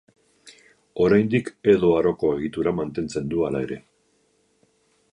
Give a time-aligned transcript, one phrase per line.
[1.07, 3.81] Oraindik Edo Aroko egitura mantentzen du hala ere.